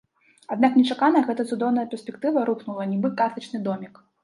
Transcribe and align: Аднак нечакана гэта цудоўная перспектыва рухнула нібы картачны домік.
Аднак 0.53 0.77
нечакана 0.79 1.21
гэта 1.27 1.45
цудоўная 1.51 1.85
перспектыва 1.93 2.47
рухнула 2.51 2.91
нібы 2.97 3.15
картачны 3.23 3.65
домік. 3.71 4.05